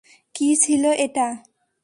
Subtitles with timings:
[0.35, 1.27] কী ছিলো এটা!